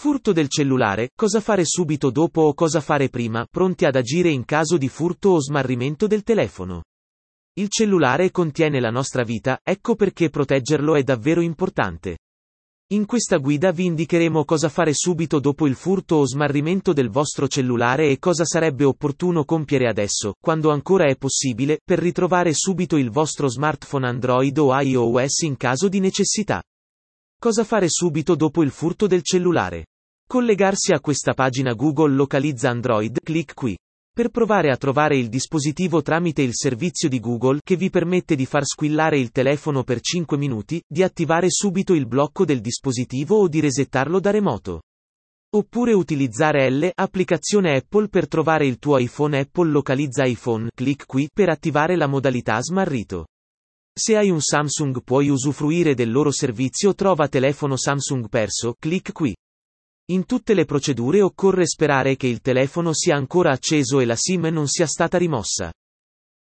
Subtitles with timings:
[0.00, 4.44] Furto del cellulare, cosa fare subito dopo o cosa fare prima, pronti ad agire in
[4.44, 6.84] caso di furto o smarrimento del telefono.
[7.54, 12.18] Il cellulare contiene la nostra vita, ecco perché proteggerlo è davvero importante.
[12.92, 17.48] In questa guida vi indicheremo cosa fare subito dopo il furto o smarrimento del vostro
[17.48, 23.10] cellulare e cosa sarebbe opportuno compiere adesso, quando ancora è possibile, per ritrovare subito il
[23.10, 26.62] vostro smartphone Android o iOS in caso di necessità.
[27.40, 29.86] Cosa fare subito dopo il furto del cellulare?
[30.26, 33.78] Collegarsi a questa pagina Google localizza Android, clic qui.
[34.12, 38.44] Per provare a trovare il dispositivo tramite il servizio di Google che vi permette di
[38.44, 43.46] far squillare il telefono per 5 minuti, di attivare subito il blocco del dispositivo o
[43.46, 44.80] di resettarlo da remoto.
[45.54, 51.28] Oppure utilizzare L, applicazione Apple per trovare il tuo iPhone Apple localizza iPhone, clic qui,
[51.32, 53.26] per attivare la modalità smarrito.
[54.00, 59.34] Se hai un Samsung puoi usufruire del loro servizio Trova telefono Samsung perso, clic qui.
[60.12, 64.46] In tutte le procedure occorre sperare che il telefono sia ancora acceso e la SIM
[64.52, 65.72] non sia stata rimossa.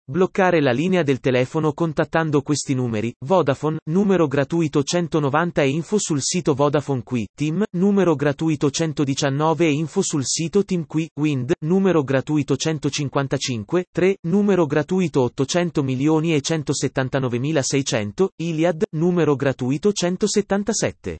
[0.08, 6.22] Bloccare la linea del telefono contattando questi numeri, Vodafone, numero gratuito 190 e info sul
[6.22, 12.04] sito Vodafone Qui, Team, numero gratuito 119 e info sul sito Team Qui, Wind, numero
[12.04, 21.18] gratuito 155, 3, numero gratuito 800 milioni e 179.600, Iliad, numero gratuito 177.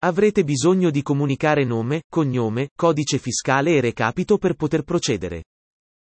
[0.00, 5.44] Avrete bisogno di comunicare nome, cognome, codice fiscale e recapito per poter procedere.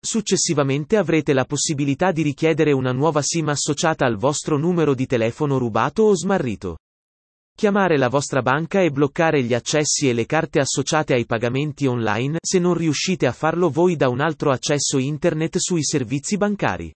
[0.07, 5.59] Successivamente avrete la possibilità di richiedere una nuova SIM associata al vostro numero di telefono
[5.59, 6.79] rubato o smarrito.
[7.57, 12.39] Chiamare la vostra banca e bloccare gli accessi e le carte associate ai pagamenti online
[12.41, 16.95] se non riuscite a farlo voi da un altro accesso internet sui servizi bancari.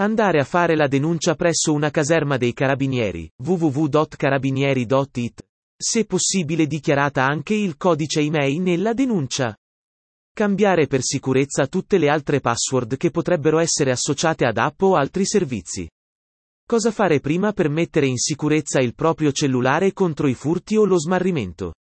[0.00, 5.46] Andare a fare la denuncia presso una caserma dei carabinieri, www.carabinieri.it.
[5.76, 9.54] Se possibile dichiarata anche il codice email nella denuncia.
[10.34, 15.26] Cambiare per sicurezza tutte le altre password che potrebbero essere associate ad app o altri
[15.26, 15.86] servizi.
[16.66, 20.98] Cosa fare prima per mettere in sicurezza il proprio cellulare contro i furti o lo
[20.98, 21.74] smarrimento?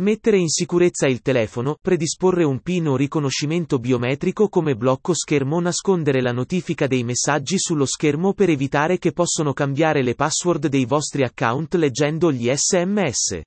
[0.00, 6.20] Mettere in sicurezza il telefono, predisporre un PIN o riconoscimento biometrico come blocco schermo, nascondere
[6.20, 11.22] la notifica dei messaggi sullo schermo per evitare che possono cambiare le password dei vostri
[11.22, 13.40] account leggendo gli SMS.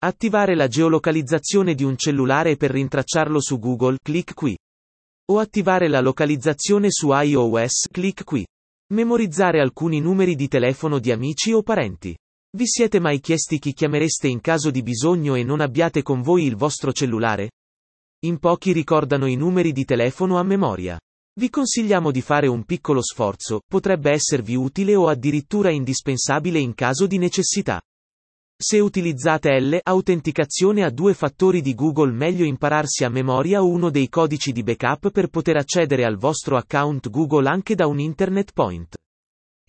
[0.00, 4.56] Attivare la geolocalizzazione di un cellulare per rintracciarlo su Google, clic qui.
[5.32, 8.46] O attivare la localizzazione su iOS, clic qui.
[8.92, 12.16] Memorizzare alcuni numeri di telefono di amici o parenti.
[12.56, 16.44] Vi siete mai chiesti chi chiamereste in caso di bisogno e non abbiate con voi
[16.44, 17.50] il vostro cellulare?
[18.24, 20.96] In pochi ricordano i numeri di telefono a memoria.
[21.40, 27.08] Vi consigliamo di fare un piccolo sforzo, potrebbe esservi utile o addirittura indispensabile in caso
[27.08, 27.80] di necessità.
[28.60, 34.08] Se utilizzate L, autenticazione a due fattori di Google meglio impararsi a memoria uno dei
[34.08, 38.96] codici di backup per poter accedere al vostro account Google anche da un Internet Point.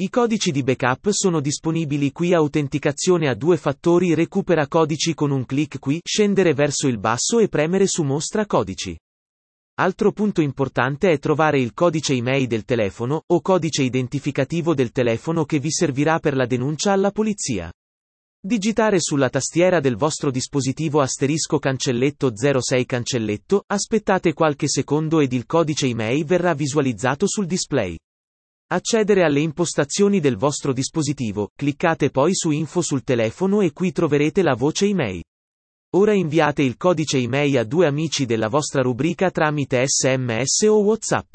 [0.01, 5.45] I codici di backup sono disponibili qui autenticazione a due fattori recupera codici con un
[5.45, 8.97] clic qui, scendere verso il basso e premere su mostra codici.
[9.79, 15.45] Altro punto importante è trovare il codice email del telefono, o codice identificativo del telefono
[15.45, 17.71] che vi servirà per la denuncia alla polizia.
[18.41, 25.45] Digitare sulla tastiera del vostro dispositivo asterisco cancelletto 06 cancelletto, aspettate qualche secondo ed il
[25.45, 27.97] codice email verrà visualizzato sul display.
[28.71, 34.41] Accedere alle impostazioni del vostro dispositivo, cliccate poi su Info sul telefono e qui troverete
[34.41, 35.21] la voce email.
[35.97, 41.33] Ora inviate il codice email a due amici della vostra rubrica tramite SMS o WhatsApp.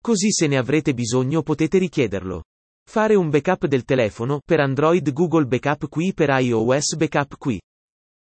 [0.00, 2.44] Così se ne avrete bisogno potete richiederlo.
[2.84, 7.60] Fare un backup del telefono, per Android Google Backup qui per iOS Backup qui.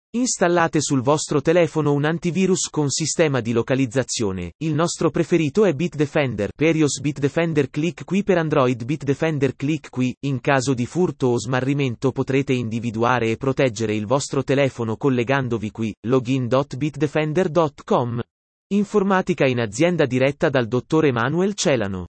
[0.10, 4.54] Installate sul vostro telefono un antivirus con sistema di localizzazione.
[4.64, 6.52] Il nostro preferito è Bitdefender.
[6.56, 10.16] Perios Bitdefender click qui per Android Bitdefender click qui.
[10.26, 15.94] In caso di furto o smarrimento potrete individuare e proteggere il vostro telefono collegandovi qui.
[16.08, 18.22] login.bitdefender.com.
[18.74, 22.08] Informatica in azienda diretta dal dottor Emanuel Celano.